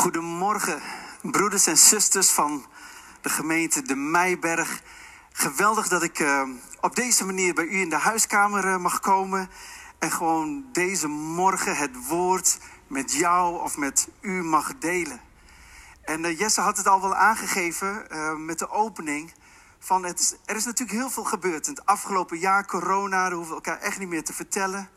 [0.00, 0.80] Goedemorgen,
[1.22, 2.66] broeders en zusters van
[3.20, 4.82] de gemeente De Meiberg.
[5.32, 6.42] Geweldig dat ik uh,
[6.80, 9.50] op deze manier bij u in de huiskamer uh, mag komen.
[9.98, 15.20] En gewoon deze morgen het woord met jou of met u mag delen.
[16.02, 18.06] En uh, Jesse had het al wel aangegeven
[18.44, 19.32] met de opening.
[19.78, 21.66] Van het, er is natuurlijk heel veel gebeurd.
[21.66, 24.88] In het afgelopen jaar, corona, daar hoeven we elkaar echt niet meer te vertellen.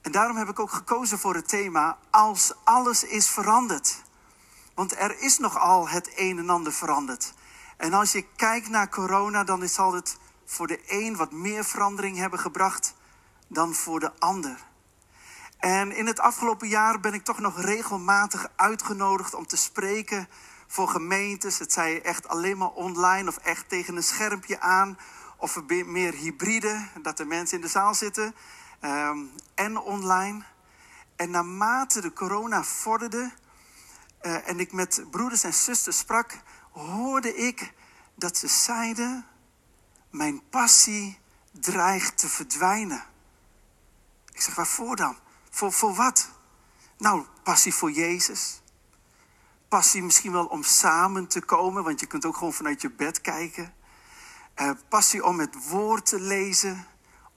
[0.00, 4.02] En daarom heb ik ook gekozen voor het thema als alles is veranderd.
[4.74, 7.34] Want er is nogal het een en ander veranderd.
[7.76, 12.16] En als je kijkt naar corona, dan zal het voor de een wat meer verandering
[12.16, 12.94] hebben gebracht
[13.48, 14.68] dan voor de ander.
[15.58, 20.28] En in het afgelopen jaar ben ik toch nog regelmatig uitgenodigd om te spreken
[20.66, 21.58] voor gemeentes.
[21.58, 24.98] Het zij echt alleen maar online of echt tegen een schermpje aan.
[25.36, 28.34] Of meer hybride, dat de mensen in de zaal zitten.
[28.84, 30.44] Um, en online.
[31.16, 33.32] En naarmate de corona vorderde
[34.22, 37.72] uh, en ik met broeders en zusters sprak, hoorde ik
[38.14, 39.26] dat ze zeiden:
[40.10, 41.18] Mijn passie
[41.50, 43.04] dreigt te verdwijnen.
[44.32, 45.16] Ik zeg: Waarvoor dan?
[45.50, 46.30] Voor, voor wat?
[46.98, 48.62] Nou, passie voor Jezus.
[49.68, 53.20] Passie misschien wel om samen te komen, want je kunt ook gewoon vanuit je bed
[53.20, 53.74] kijken.
[54.56, 56.86] Uh, passie om het woord te lezen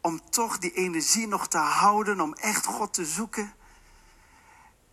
[0.03, 3.53] om toch die energie nog te houden, om echt God te zoeken.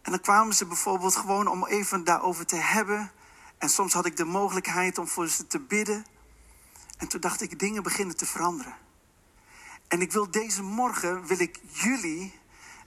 [0.02, 3.10] En dan kwamen ze bijvoorbeeld gewoon om even daarover te hebben.
[3.58, 6.06] En soms had ik de mogelijkheid om voor ze te bidden.
[6.98, 8.74] En toen dacht ik, dingen beginnen te veranderen.
[9.88, 12.38] En ik wil deze morgen, wil ik jullie,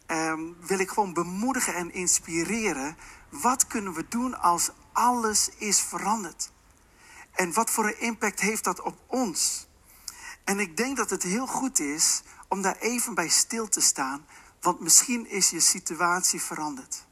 [0.05, 2.97] eh, wil ik gewoon bemoedigen en inspireren.
[3.29, 6.51] Wat kunnen we doen als alles is veranderd?
[7.31, 9.67] En wat voor een impact heeft dat op ons?
[10.43, 14.25] En ik denk dat het heel goed is om daar even bij stil te staan,
[14.61, 17.05] want misschien is je situatie veranderd.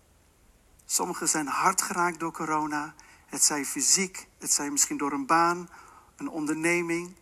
[0.86, 2.94] Sommigen zijn hard geraakt door corona.
[3.26, 5.70] Het zij fysiek, het zij misschien door een baan,
[6.16, 7.16] een onderneming.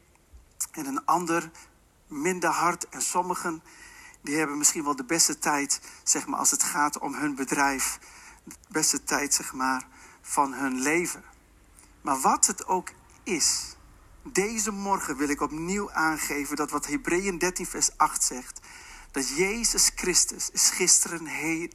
[0.71, 1.51] En een ander
[2.07, 2.89] minder hard.
[2.89, 3.63] En sommigen
[4.21, 7.99] die hebben misschien wel de beste tijd, zeg maar, als het gaat om hun bedrijf.
[8.43, 9.87] De beste tijd, zeg maar,
[10.21, 11.23] van hun leven.
[12.01, 12.89] Maar wat het ook
[13.23, 13.75] is,
[14.23, 18.59] deze morgen wil ik opnieuw aangeven dat wat Hebreeën 13 vers 8 zegt.
[19.11, 21.27] Dat Jezus Christus is gisteren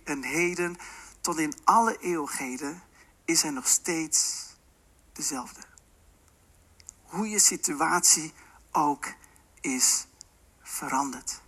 [0.04, 0.76] en heden
[1.20, 2.82] tot in alle eeuwigheden
[3.24, 4.46] is hij nog steeds
[5.12, 5.60] dezelfde.
[7.02, 8.32] Hoe je situatie
[8.70, 9.06] ook
[9.60, 10.06] is
[10.62, 11.42] veranderd.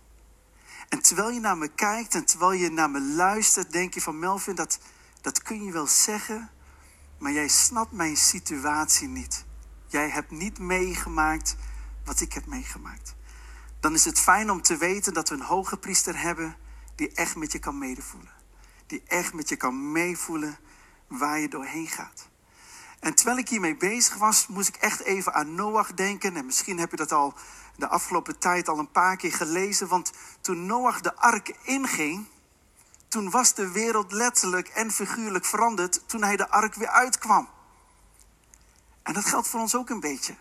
[0.89, 4.19] En terwijl je naar me kijkt en terwijl je naar me luistert, denk je van
[4.19, 4.79] Melvin, dat,
[5.21, 6.49] dat kun je wel zeggen,
[7.17, 9.45] maar jij snapt mijn situatie niet.
[9.87, 11.55] Jij hebt niet meegemaakt
[12.05, 13.15] wat ik heb meegemaakt.
[13.79, 16.55] Dan is het fijn om te weten dat we een hoge priester hebben
[16.95, 18.31] die echt met je kan medevoelen.
[18.87, 20.57] Die echt met je kan meevoelen
[21.07, 22.29] waar je doorheen gaat.
[22.99, 26.35] En terwijl ik hiermee bezig was, moest ik echt even aan Noach denken.
[26.35, 27.33] En misschien heb je dat al
[27.75, 29.87] de afgelopen tijd al een paar keer gelezen.
[29.87, 30.11] Want
[30.41, 32.25] toen Noach de ark inging,
[33.07, 37.49] toen was de wereld letterlijk en figuurlijk veranderd toen hij de ark weer uitkwam.
[39.07, 40.35] En dat geldt voor ons ook een beetje.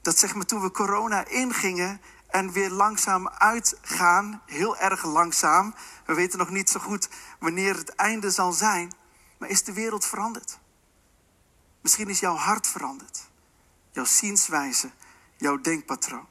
[0.00, 5.74] Dat zeg maar toen we corona ingingen en weer langzaam uitgaan, heel erg langzaam.
[6.06, 8.92] We weten nog niet zo goed wanneer het einde zal zijn.
[9.38, 10.58] Maar is de wereld veranderd?
[11.80, 13.30] Misschien is jouw hart veranderd.
[13.90, 14.90] Jouw zienswijze,
[15.36, 16.26] jouw denkpatroon.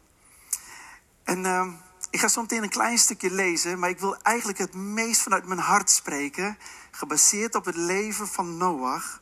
[1.23, 1.67] En uh,
[2.09, 5.45] ik ga zo meteen een klein stukje lezen, maar ik wil eigenlijk het meest vanuit
[5.45, 6.57] mijn hart spreken,
[6.91, 9.19] gebaseerd op het leven van Noach.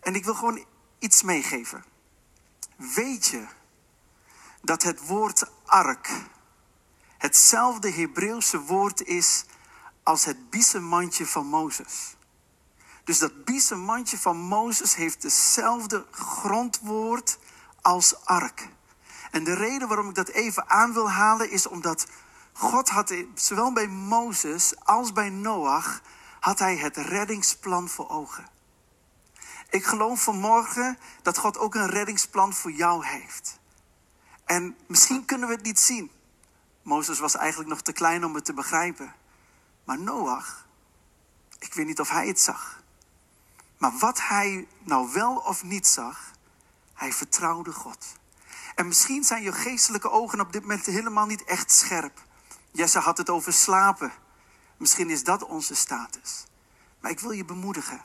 [0.00, 0.64] En ik wil gewoon
[1.00, 1.84] iets meegeven.
[2.76, 3.46] Weet je
[4.62, 6.10] dat het woord ark
[7.18, 9.44] hetzelfde Hebreeuwse woord is
[10.02, 12.16] als het biesemandje van Mozes?
[13.04, 17.38] Dus dat biesemandje van Mozes heeft hetzelfde grondwoord
[17.80, 18.68] als ark.
[19.30, 22.06] En de reden waarom ik dat even aan wil halen is omdat
[22.52, 26.00] God had, zowel bij Mozes als bij Noach,
[26.40, 28.48] had hij het reddingsplan voor ogen.
[29.70, 33.58] Ik geloof vanmorgen dat God ook een reddingsplan voor jou heeft.
[34.44, 36.10] En misschien kunnen we het niet zien.
[36.82, 39.14] Mozes was eigenlijk nog te klein om het te begrijpen.
[39.84, 40.66] Maar Noach,
[41.58, 42.82] ik weet niet of hij het zag.
[43.78, 46.30] Maar wat hij nou wel of niet zag,
[46.94, 48.06] hij vertrouwde God.
[48.74, 52.22] En misschien zijn je geestelijke ogen op dit moment helemaal niet echt scherp.
[52.70, 54.12] Jesse had het over slapen.
[54.76, 56.44] Misschien is dat onze status.
[57.00, 58.00] Maar ik wil je bemoedigen.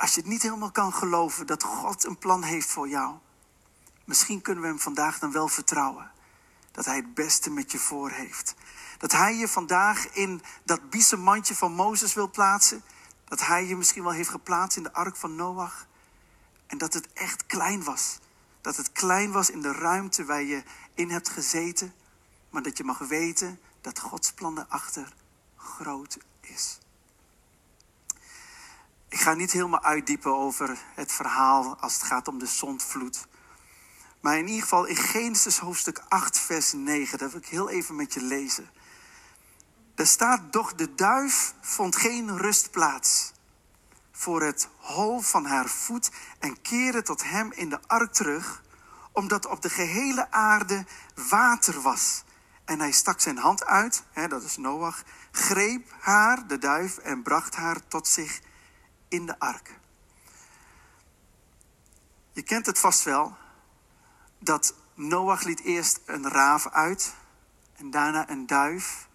[0.00, 3.16] Als je het niet helemaal kan geloven dat God een plan heeft voor jou,
[4.04, 6.10] misschien kunnen we hem vandaag dan wel vertrouwen.
[6.70, 8.54] Dat hij het beste met je voor heeft.
[8.98, 12.82] Dat hij je vandaag in dat biesemandje van Mozes wil plaatsen.
[13.24, 15.86] Dat hij je misschien wel heeft geplaatst in de ark van Noach.
[16.66, 18.18] En dat het echt klein was.
[18.60, 20.62] Dat het klein was in de ruimte waar je
[20.94, 21.94] in hebt gezeten.
[22.50, 25.14] Maar dat je mag weten dat Gods plan erachter
[25.56, 26.78] groot is.
[29.10, 33.26] Ik ga niet helemaal uitdiepen over het verhaal als het gaat om de zondvloed.
[34.20, 37.96] Maar in ieder geval in Genesis hoofdstuk 8, vers 9, dat wil ik heel even
[37.96, 38.70] met je lezen.
[39.94, 43.32] Daar staat, doch de duif vond geen rustplaats
[44.12, 48.62] voor het hol van haar voet en keerde tot hem in de ark terug,
[49.12, 50.84] omdat op de gehele aarde
[51.28, 52.24] water was.
[52.64, 57.22] En hij stak zijn hand uit, hè, dat is Noach, greep haar, de duif, en
[57.22, 58.40] bracht haar tot zich
[59.10, 59.78] in de ark.
[62.32, 63.36] Je kent het vast wel,
[64.38, 67.14] dat Noach liet eerst een raaf uit
[67.76, 69.08] en daarna een duif.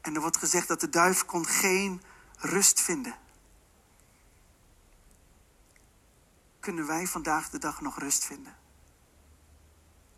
[0.00, 2.02] En er wordt gezegd dat de duif kon geen
[2.36, 3.14] rust vinden.
[6.60, 8.56] Kunnen wij vandaag de dag nog rust vinden?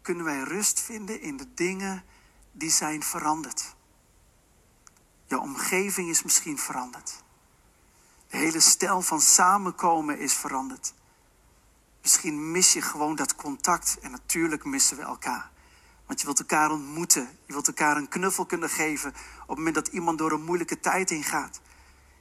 [0.03, 2.05] Kunnen wij rust vinden in de dingen
[2.53, 3.75] die zijn veranderd?
[5.25, 7.23] Je omgeving is misschien veranderd.
[8.33, 10.95] De hele stijl van samenkomen is veranderd.
[12.03, 13.99] Misschien mis je gewoon dat contact.
[14.01, 15.51] En natuurlijk missen we elkaar.
[16.07, 17.29] Want je wilt elkaar ontmoeten.
[17.47, 19.11] Je wilt elkaar een knuffel kunnen geven
[19.43, 21.61] op het moment dat iemand door een moeilijke tijd ingaat.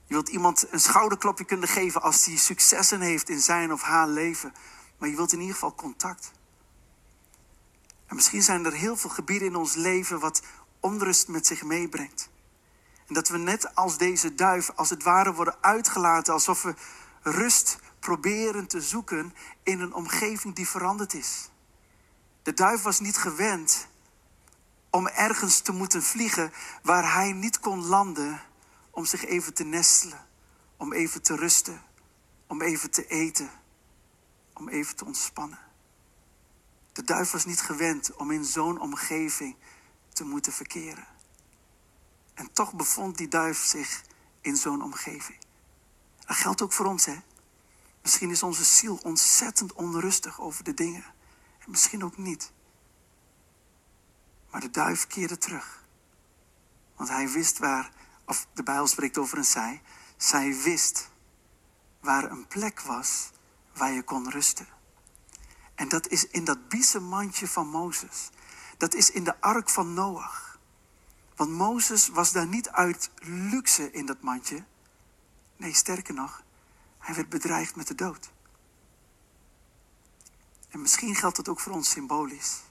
[0.06, 4.08] Je wilt iemand een schouderklopje kunnen geven als hij successen heeft in zijn of haar
[4.08, 4.54] leven.
[4.98, 6.32] Maar je wilt in ieder geval contact.
[8.06, 10.42] En misschien zijn er heel veel gebieden in ons leven wat
[10.80, 12.31] onrust met zich meebrengt.
[13.14, 16.74] Dat we net als deze duif, als het ware, worden uitgelaten alsof we
[17.22, 21.50] rust proberen te zoeken in een omgeving die veranderd is.
[22.44, 23.88] De duif was niet gewend
[24.90, 26.54] om ergens te moeten vliegen
[26.84, 28.42] waar hij niet kon landen
[28.92, 30.28] om zich even te nestelen,
[30.78, 31.82] om even te rusten,
[32.48, 33.50] om even te eten,
[34.54, 35.60] om even te ontspannen.
[36.94, 39.56] De duif was niet gewend om in zo'n omgeving
[40.14, 41.08] te moeten verkeren.
[42.42, 44.04] En toch bevond die duif zich
[44.42, 45.38] in zo'n omgeving.
[46.26, 47.20] Dat geldt ook voor ons, hè?
[48.02, 51.04] Misschien is onze ziel ontzettend onrustig over de dingen.
[51.60, 52.52] En misschien ook niet.
[54.52, 55.86] Maar de duif keerde terug.
[56.96, 57.92] Want hij wist waar,
[58.26, 59.82] of de Bijbel spreekt over een zij.
[60.18, 61.10] Zij wist
[62.00, 63.32] waar een plek was
[63.74, 64.68] waar je kon rusten.
[65.76, 68.30] En dat is in dat biezenmandje van Mozes.
[68.78, 70.41] Dat is in de ark van Noach.
[71.36, 74.64] Want Mozes was daar niet uit luxe in dat mandje.
[75.58, 76.44] Nee, sterker nog,
[76.98, 78.32] hij werd bedreigd met de dood.
[80.70, 82.62] En misschien geldt het ook voor ons symbolisch.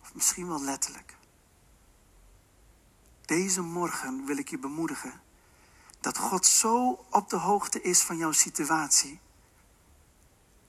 [0.00, 1.16] Of misschien wel letterlijk.
[3.24, 5.20] Deze morgen wil ik je bemoedigen
[6.00, 9.20] dat God zo op de hoogte is van jouw situatie.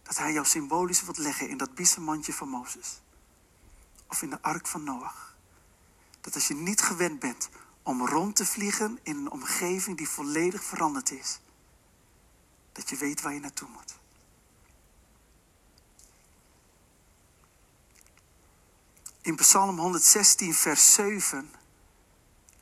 [0.04, 3.02] Dat hij jou symbolisch wilt leggen in dat biezenmandje van Mozes.
[4.08, 5.33] Of in de ark van Noach.
[6.24, 7.50] Dat als je niet gewend bent
[7.84, 11.40] om rond te vliegen in een omgeving die volledig veranderd is
[12.72, 14.00] dat je weet waar je naartoe moet.
[19.22, 21.52] In Psalm 116, vers 7,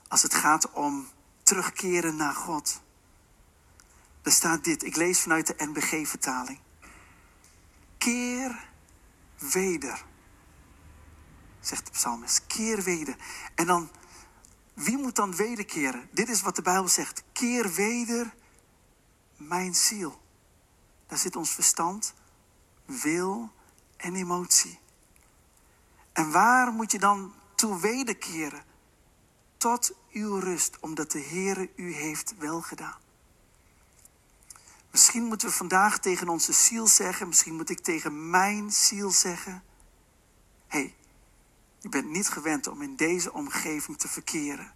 [0.08, 1.08] als het gaat om
[1.44, 2.81] terugkeren naar God,
[4.22, 4.84] daar staat dit.
[4.84, 6.60] Ik lees vanuit de NBG-vertaling.
[7.98, 8.70] Keer
[9.38, 10.06] weder,
[11.62, 12.48] zegt de psalmist.
[12.48, 13.15] Keer weder.
[13.56, 13.89] En dan,
[14.74, 16.10] wie moet dan wederkeren?
[16.12, 17.24] Dit is wat de Bijbel zegt.
[17.32, 18.34] Keer weder
[19.38, 20.22] mijn ziel.
[21.08, 22.13] Daar zit ons verstand,
[22.86, 23.51] wil
[23.98, 24.80] en emotie.
[26.13, 28.63] En waar moet je dan toe wederkeren?
[29.58, 33.00] Tot uw rust, omdat de Heere u heeft welgedaan.
[34.91, 39.63] Misschien moeten we vandaag tegen onze ziel zeggen, misschien moet ik tegen mijn ziel zeggen:
[40.68, 40.96] Hé, hey,
[41.81, 44.73] je bent niet gewend om in deze omgeving te verkeren.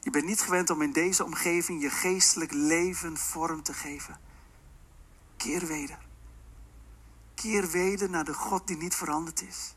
[0.00, 4.20] Je bent niet gewend om in deze omgeving je geestelijk leven vorm te geven.
[5.36, 5.98] Keer weder.
[7.34, 9.74] Keer weder naar de God die niet veranderd is.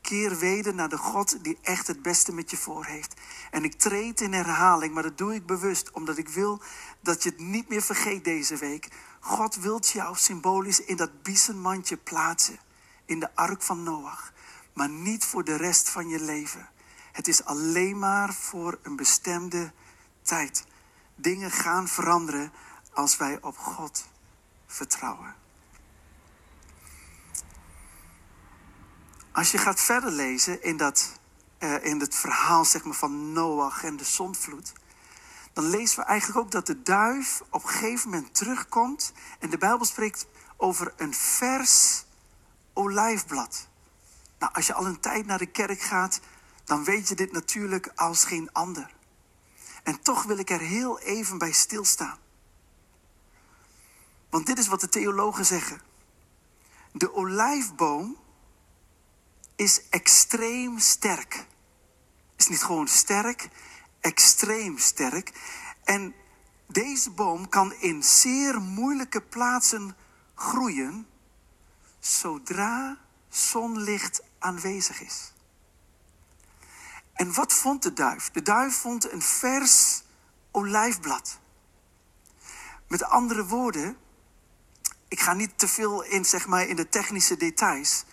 [0.00, 3.20] Keer weder naar de God die echt het beste met je voor heeft.
[3.50, 6.62] En ik treed in herhaling, maar dat doe ik bewust, omdat ik wil
[7.00, 8.88] dat je het niet meer vergeet deze week.
[9.20, 12.58] God wilt jou symbolisch in dat biezenmandje plaatsen,
[13.04, 14.32] in de ark van Noach,
[14.74, 16.68] maar niet voor de rest van je leven.
[17.12, 19.72] Het is alleen maar voor een bestemde
[20.22, 20.64] tijd.
[21.14, 22.52] Dingen gaan veranderen
[22.92, 24.06] als wij op God
[24.66, 25.34] vertrouwen.
[29.32, 31.18] Als je gaat verder lezen in, dat,
[31.58, 34.72] uh, in het verhaal zeg maar, van Noach en de zondvloed,
[35.52, 39.12] dan lezen we eigenlijk ook dat de duif op een gegeven moment terugkomt.
[39.38, 40.26] En de Bijbel spreekt
[40.56, 42.04] over een vers
[42.72, 43.68] olijfblad.
[44.44, 46.20] Nou, als je al een tijd naar de kerk gaat,
[46.64, 48.94] dan weet je dit natuurlijk als geen ander.
[49.82, 52.18] En toch wil ik er heel even bij stilstaan.
[54.30, 55.80] Want dit is wat de theologen zeggen.
[56.92, 58.16] De olijfboom
[59.56, 61.46] is extreem sterk.
[62.36, 63.48] Is niet gewoon sterk,
[64.00, 65.32] extreem sterk.
[65.84, 66.14] En
[66.66, 69.96] deze boom kan in zeer moeilijke plaatsen
[70.34, 71.06] groeien
[71.98, 72.98] zodra
[73.28, 75.32] zonlicht aanwezig is.
[77.12, 78.30] En wat vond de duif?
[78.30, 80.02] De duif vond een vers
[80.50, 81.38] olijfblad.
[82.88, 83.96] Met andere woorden,
[85.08, 88.04] ik ga niet te veel in, zeg maar, in de technische details.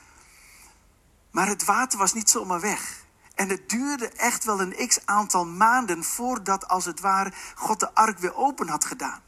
[1.31, 3.05] Maar het water was niet zomaar weg.
[3.35, 7.93] En het duurde echt wel een x aantal maanden voordat, als het ware, God de
[7.93, 9.21] ark weer open had gedaan.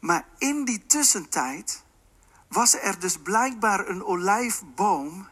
[0.00, 1.82] Maar in die tussentijd
[2.48, 5.28] was er dus blijkbaar een olijfboom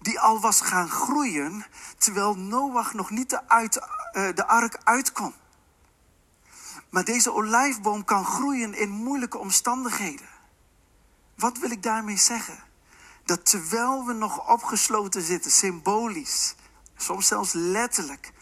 [0.00, 1.64] die al was gaan groeien
[1.98, 5.34] terwijl Noach nog niet de, uit, uh, de ark uit kon.
[6.90, 10.28] Maar deze olijfboom kan groeien in moeilijke omstandigheden.
[11.34, 12.58] Wat wil ik daarmee zeggen?
[13.24, 16.54] Dat terwijl we nog opgesloten zitten, symbolisch,
[16.96, 18.32] soms zelfs letterlijk.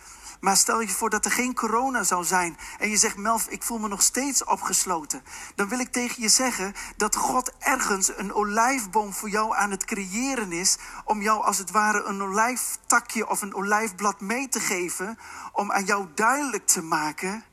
[0.40, 3.62] Maar stel je voor dat er geen corona zou zijn en je zegt, Melf, ik
[3.62, 5.23] voel me nog steeds opgesloten.
[5.54, 9.85] Dan wil ik tegen je zeggen dat God ergens een olijfboom voor jou aan het
[9.85, 10.76] creëren is.
[11.04, 15.18] Om jou als het ware een olijftakje of een olijfblad mee te geven.
[15.52, 17.45] Om aan jou duidelijk te maken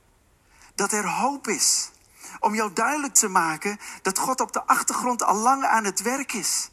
[0.76, 1.90] dat er hoop is
[2.40, 6.34] om jou duidelijk te maken dat God op de achtergrond al lang aan het werk
[6.34, 6.70] is.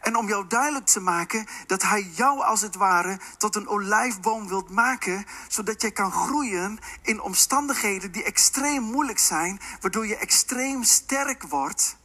[0.00, 4.48] En om jou duidelijk te maken dat Hij jou als het ware tot een olijfboom
[4.48, 10.82] wilt maken, zodat jij kan groeien in omstandigheden die extreem moeilijk zijn, waardoor je extreem
[10.82, 11.96] sterk wordt.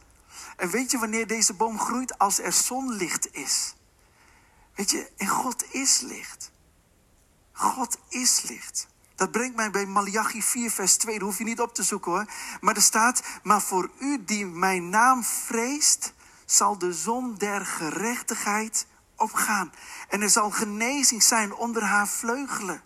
[0.56, 2.18] En weet je wanneer deze boom groeit?
[2.18, 3.74] Als er zonlicht is.
[4.74, 6.50] Weet je, en God is licht.
[7.52, 8.88] God is licht.
[9.14, 11.18] Dat brengt mij bij Malachi 4, vers 2.
[11.18, 12.26] Dat hoef je niet op te zoeken hoor.
[12.60, 16.12] Maar er staat: Maar voor u die mijn naam vreest,
[16.46, 19.72] zal de zon der gerechtigheid opgaan.
[20.08, 22.82] En er zal genezing zijn onder haar vleugelen.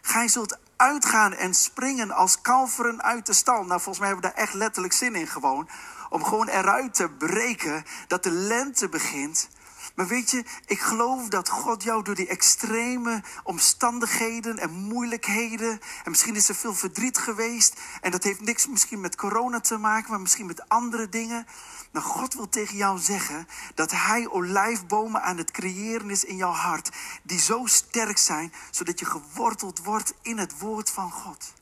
[0.00, 3.64] Gij zult uitgaan en springen als kalveren uit de stal.
[3.64, 5.68] Nou, volgens mij hebben we daar echt letterlijk zin in gewoon.
[6.08, 9.48] Om gewoon eruit te breken dat de lente begint.
[9.94, 15.80] Maar weet je, ik geloof dat God jou door die extreme omstandigheden en moeilijkheden.
[16.04, 17.80] En misschien is er veel verdriet geweest.
[18.00, 21.46] En dat heeft niks misschien met corona te maken, maar misschien met andere dingen.
[21.92, 26.52] Maar God wil tegen jou zeggen dat Hij olijfbomen aan het creëren is in jouw
[26.52, 26.90] hart.
[27.22, 31.54] Die zo sterk zijn, zodat je geworteld wordt in het woord van God.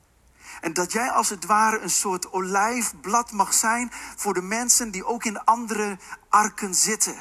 [0.61, 5.05] En dat jij als het ware een soort olijfblad mag zijn voor de mensen die
[5.05, 5.97] ook in andere
[6.29, 7.15] arken zitten.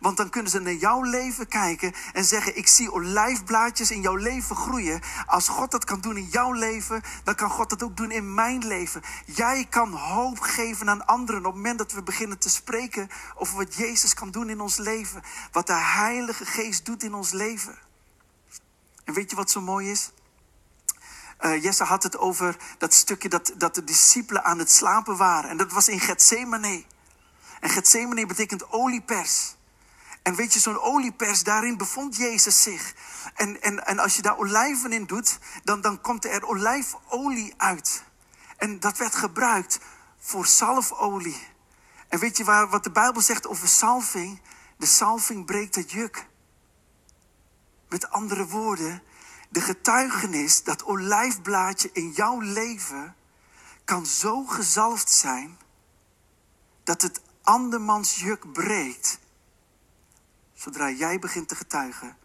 [0.00, 4.16] Want dan kunnen ze naar jouw leven kijken en zeggen: Ik zie olijfblaadjes in jouw
[4.16, 5.00] leven groeien.
[5.26, 8.34] Als God dat kan doen in jouw leven, dan kan God dat ook doen in
[8.34, 9.02] mijn leven.
[9.26, 13.56] Jij kan hoop geven aan anderen op het moment dat we beginnen te spreken over
[13.56, 15.22] wat Jezus kan doen in ons leven.
[15.52, 17.78] Wat de Heilige Geest doet in ons leven.
[19.04, 20.10] En weet je wat zo mooi is?
[21.40, 25.50] Uh, Jesse had het over dat stukje dat, dat de discipelen aan het slapen waren.
[25.50, 26.84] En dat was in Gethsemane.
[27.60, 29.56] En Gethsemane betekent oliepers.
[30.28, 32.94] En weet je, zo'n oliepers, daarin bevond Jezus zich.
[33.34, 38.04] En, en, en als je daar olijven in doet, dan, dan komt er olijfolie uit.
[38.56, 39.78] En dat werd gebruikt
[40.18, 41.46] voor zalfolie.
[42.08, 44.40] En weet je waar, wat de Bijbel zegt over salving?
[44.76, 46.26] De salving breekt het juk.
[47.88, 49.02] Met andere woorden,
[49.48, 53.14] de getuigenis dat olijfblaadje in jouw leven
[53.84, 55.58] kan zo gezalfd zijn
[56.84, 59.18] dat het andermans juk breekt
[60.58, 62.16] Zodra jij begint te getuigen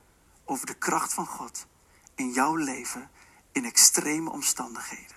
[0.45, 1.67] over de kracht van God
[2.15, 3.09] in jouw leven
[3.51, 5.15] in extreme omstandigheden.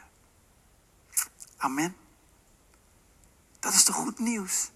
[1.56, 1.96] Amen.
[3.58, 4.70] Dat is toch goed nieuws?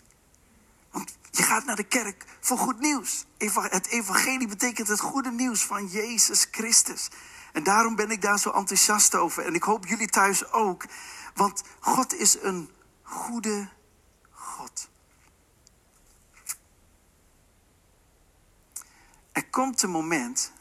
[0.90, 3.26] Want je gaat naar de kerk voor goed nieuws.
[3.38, 7.08] Het evangelie betekent het goede nieuws van Jezus Christus.
[7.52, 9.46] En daarom ben ik daar zo enthousiast over.
[9.46, 10.84] En ik hoop jullie thuis ook.
[11.34, 12.70] Want God is een
[13.02, 13.68] goede
[14.30, 14.88] God.
[19.32, 20.52] Er komt een moment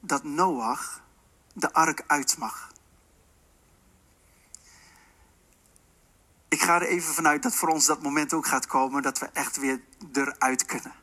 [0.00, 1.02] dat Noach
[1.52, 2.72] de ark uit mag.
[6.48, 9.26] Ik ga er even vanuit dat voor ons dat moment ook gaat komen dat we
[9.26, 9.80] echt weer
[10.12, 10.94] eruit kunnen.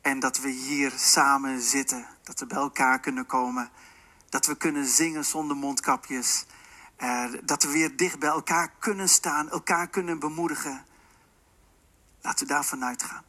[0.00, 3.70] En dat we hier samen zitten, dat we bij elkaar kunnen komen,
[4.28, 6.44] dat we kunnen zingen zonder mondkapjes
[7.02, 10.84] Uh, dat we weer dicht bij elkaar kunnen staan, elkaar kunnen bemoedigen.
[12.20, 13.22] Laten we daarvan uitgaan.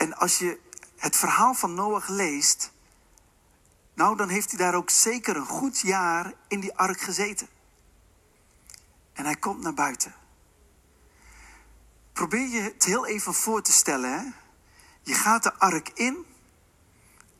[0.00, 0.58] En als je
[0.96, 2.72] het verhaal van Noach leest,
[3.94, 7.48] nou dan heeft hij daar ook zeker een goed jaar in die ark gezeten.
[9.12, 10.14] En hij komt naar buiten.
[12.12, 14.12] Probeer je het heel even voor te stellen.
[14.12, 14.26] Hè?
[15.02, 16.26] Je gaat de ark in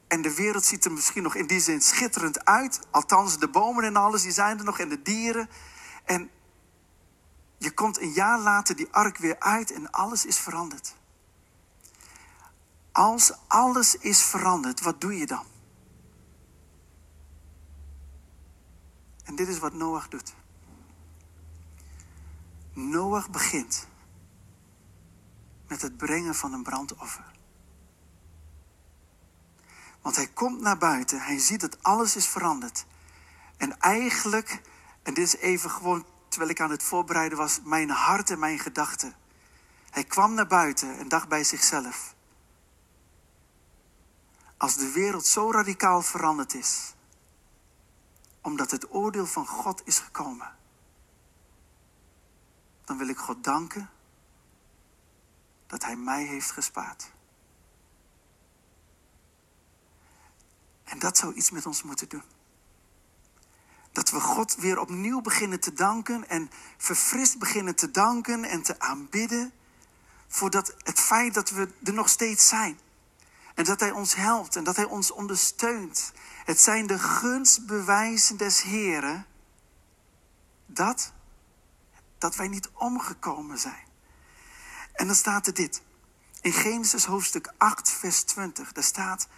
[0.08, 2.80] en de wereld ziet er misschien nog in die zin schitterend uit.
[2.90, 5.48] Althans, de bomen en alles, die zijn er nog en de dieren.
[6.04, 6.30] En
[7.58, 10.98] je komt een jaar later die ark weer uit en alles is veranderd.
[12.92, 15.44] Als alles is veranderd, wat doe je dan?
[19.24, 20.34] En dit is wat Noach doet.
[22.72, 23.88] Noach begint
[25.68, 27.24] met het brengen van een brandoffer.
[30.02, 32.86] Want hij komt naar buiten, hij ziet dat alles is veranderd.
[33.56, 34.62] En eigenlijk,
[35.02, 38.58] en dit is even gewoon terwijl ik aan het voorbereiden was, mijn hart en mijn
[38.58, 39.14] gedachten.
[39.90, 42.14] Hij kwam naar buiten en dacht bij zichzelf:
[44.60, 46.94] Als de wereld zo radicaal veranderd is,
[48.40, 50.56] omdat het oordeel van God is gekomen,
[52.84, 53.90] dan wil ik God danken
[55.66, 57.12] dat Hij mij heeft gespaard.
[60.84, 62.24] En dat zou iets met ons moeten doen.
[63.92, 68.78] Dat we God weer opnieuw beginnen te danken en verfrist beginnen te danken en te
[68.80, 69.52] aanbidden
[70.28, 72.78] voor dat, het feit dat we er nog steeds zijn.
[73.60, 76.12] En dat Hij ons helpt en dat Hij ons ondersteunt.
[76.44, 79.26] Het zijn de gunstbewijzen des Heren
[80.66, 81.12] dat,
[82.18, 83.84] dat wij niet omgekomen zijn.
[84.92, 85.82] En dan staat er dit.
[86.40, 88.72] In Genesis hoofdstuk 8, vers 20.
[88.72, 89.28] Daar staat,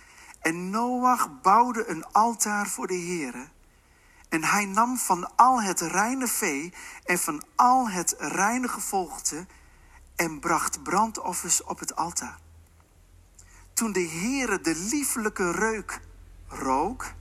[0.40, 3.48] en Noach bouwde een altaar voor de Heere.
[4.28, 6.74] En hij nam van al het reine vee
[7.04, 9.46] en van al het reine gevolgte
[10.16, 12.38] en bracht brandoffers op het altaar.
[13.72, 16.00] Toen de Heere de lieflijke reuk
[16.46, 17.12] rook,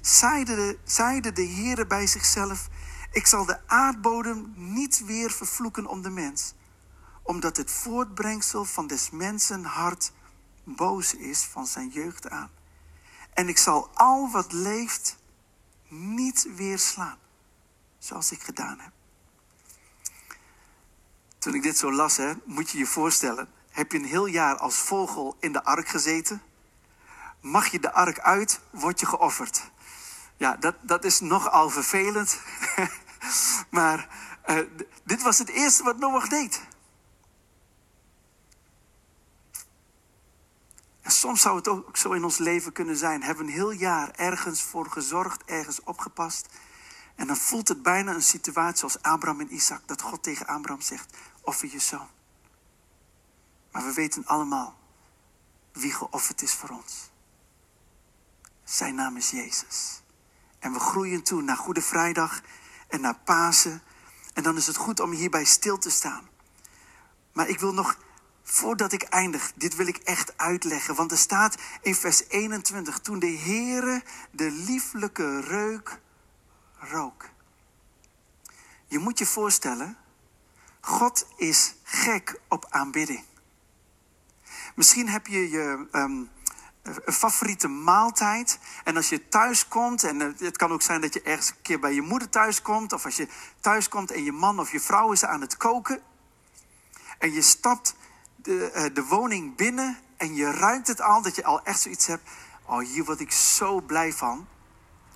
[0.00, 2.68] zeide de, zeide de Heere bij zichzelf:
[3.12, 6.54] Ik zal de aardbodem niet weer vervloeken om de mens,
[7.22, 10.12] omdat het voortbrengsel van des mensen hart
[10.64, 12.50] boos is van zijn jeugd aan.
[13.34, 15.16] En ik zal al wat leeft
[15.88, 17.18] niet weer slaan,
[17.98, 18.92] zoals ik gedaan heb.
[21.38, 24.56] Toen ik dit zo las, hè, moet je je voorstellen, heb je een heel jaar
[24.56, 26.42] als vogel in de ark gezeten?
[27.40, 29.70] Mag je de ark uit, word je geofferd.
[30.36, 32.38] Ja, dat, dat is nogal vervelend.
[33.70, 34.08] maar
[34.46, 34.58] uh,
[35.04, 36.60] dit was het eerste wat Noach deed.
[41.00, 43.22] En soms zou het ook zo in ons leven kunnen zijn.
[43.22, 46.48] Hebben een heel jaar ergens voor gezorgd, ergens opgepast.
[47.14, 49.80] En dan voelt het bijna een situatie zoals Abraham en Isaac.
[49.86, 52.08] Dat God tegen Abraham zegt, offer je zoon.
[53.72, 54.78] Maar we weten allemaal
[55.72, 57.10] wie geofferd is voor ons.
[58.64, 60.02] Zijn naam is Jezus.
[60.58, 62.40] En we groeien toe naar Goede Vrijdag
[62.88, 63.82] en naar Pasen.
[64.34, 66.28] En dan is het goed om hierbij stil te staan.
[67.32, 67.96] Maar ik wil nog
[68.42, 70.94] Voordat ik eindig, dit wil ik echt uitleggen.
[70.94, 76.00] Want er staat in vers 21, toen de Heere de lieflijke reuk
[76.78, 77.28] rook.
[78.86, 79.96] Je moet je voorstellen,
[80.80, 83.24] God is gek op aanbidding.
[84.74, 86.30] Misschien heb je je um,
[86.82, 88.58] een favoriete maaltijd.
[88.84, 91.80] En als je thuis komt, en het kan ook zijn dat je ergens een keer
[91.80, 93.28] bij je moeder thuis komt, of als je
[93.60, 96.02] thuis komt en je man of je vrouw is aan het koken.
[97.18, 97.94] En je stapt
[98.36, 102.06] de, eh, de woning binnen en je ruikt het al, dat je al echt zoiets
[102.06, 102.30] hebt.
[102.64, 104.46] Oh, hier word ik zo blij van.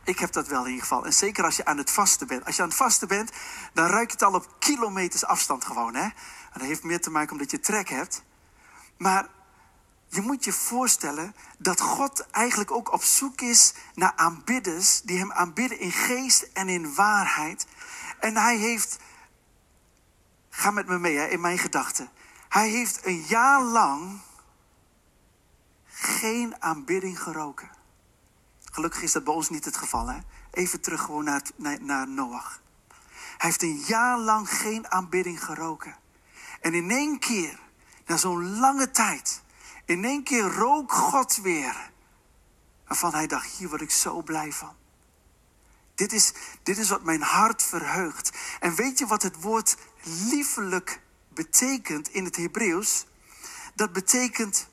[0.04, 1.04] Ik heb dat wel in ieder geval.
[1.04, 2.44] En zeker als je aan het vasten bent.
[2.44, 3.30] Als je aan het vasten bent,
[3.72, 5.94] dan ruik je het al op kilometers afstand gewoon.
[5.94, 6.02] Hè?
[6.02, 6.12] En
[6.52, 8.22] dat heeft meer te maken omdat je trek hebt.
[8.96, 9.28] Maar
[10.08, 15.32] je moet je voorstellen dat God eigenlijk ook op zoek is naar aanbidders die hem
[15.32, 17.66] aanbidden in geest en in waarheid.
[18.20, 18.98] En hij heeft,
[20.50, 22.10] ga met me mee hè, in mijn gedachten.
[22.48, 24.20] Hij heeft een jaar lang
[25.84, 27.70] geen aanbidding geroken.
[28.64, 30.08] Gelukkig is dat bij ons niet het geval.
[30.08, 30.18] Hè?
[30.50, 32.60] Even terug gewoon naar, naar, naar Noach.
[33.38, 35.96] Hij heeft een jaar lang geen aanbidding geroken.
[36.60, 37.58] En in één keer,
[38.06, 39.42] na zo'n lange tijd,
[39.86, 41.90] in één keer rook God weer.
[42.86, 44.74] Waarvan hij dacht, hier word ik zo blij van.
[45.94, 48.36] Dit is, dit is wat mijn hart verheugt.
[48.60, 53.06] En weet je wat het woord liefelijk betekent in het Hebreeuws,
[53.74, 54.68] dat betekent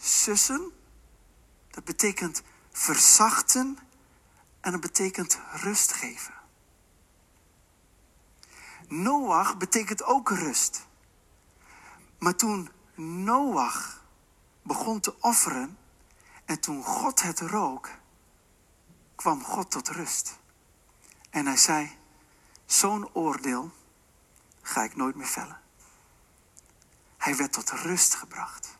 [0.00, 0.72] sussen,
[1.70, 3.78] dat betekent verzachten
[4.60, 6.34] en dat betekent rust geven.
[8.88, 10.86] Noach betekent ook rust.
[12.18, 14.04] Maar toen Noach
[14.66, 15.78] begon te offeren
[16.44, 17.90] en toen God het rook,
[19.14, 20.38] kwam God tot rust.
[21.30, 21.96] En hij zei,
[22.66, 23.70] zo'n oordeel
[24.62, 25.60] ga ik nooit meer vellen.
[27.16, 28.78] Hij werd tot rust gebracht.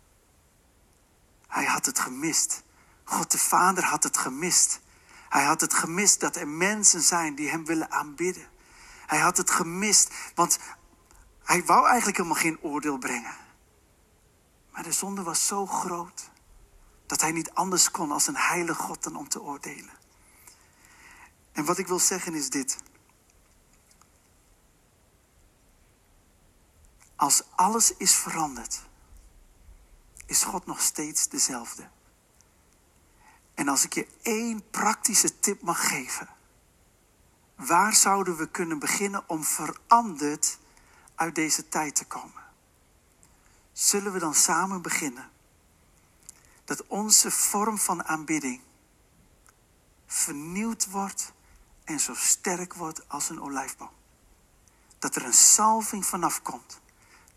[1.49, 2.62] Hij had het gemist.
[3.05, 4.81] God de Vader had het gemist.
[5.29, 8.49] Hij had het gemist dat er mensen zijn die hem willen aanbidden.
[9.07, 10.59] Hij had het gemist, want
[11.44, 13.46] hij wou eigenlijk helemaal geen oordeel brengen.
[14.77, 16.31] Maar de zonde was zo groot
[17.07, 19.99] dat hij niet anders kon als een heilige God dan om te oordelen.
[21.53, 22.79] En wat ik wil zeggen is dit.
[27.15, 28.83] Als alles is veranderd,
[30.27, 31.89] is God nog steeds dezelfde.
[33.55, 36.29] En als ik je één praktische tip mag geven,
[37.55, 40.59] waar zouden we kunnen beginnen om veranderd
[41.15, 42.46] uit deze tijd te komen?
[43.77, 45.31] Zullen we dan samen beginnen
[46.65, 48.61] dat onze vorm van aanbidding
[50.07, 51.33] vernieuwd wordt
[51.85, 53.91] en zo sterk wordt als een olijfboom?
[54.99, 56.81] Dat er een salving vanaf komt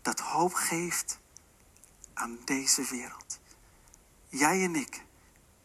[0.02, 1.18] dat hoop geeft
[2.14, 3.40] aan deze wereld.
[4.28, 5.04] Jij en ik,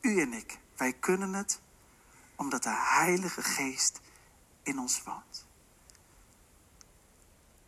[0.02, 1.62] u en ik, wij kunnen het
[2.36, 4.00] omdat de Heilige Geest
[4.64, 5.46] in ons woont.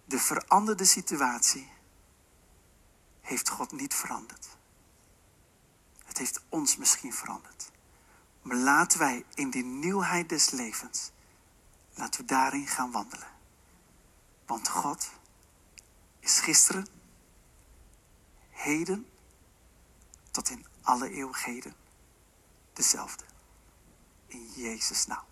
[0.06, 1.76] De veranderde situatie
[3.28, 4.48] heeft God niet veranderd.
[6.06, 7.72] Het heeft ons misschien veranderd.
[8.42, 11.12] Maar laten wij in die nieuwheid des levens,
[11.94, 13.28] laten we daarin gaan wandelen.
[14.46, 15.10] Want God
[16.20, 16.88] is gisteren,
[18.50, 19.08] heden,
[20.32, 21.76] tot in alle eeuwigheden
[22.74, 23.24] dezelfde.
[24.28, 25.26] In Jezus naam.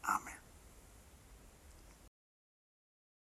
[0.00, 0.39] Amen.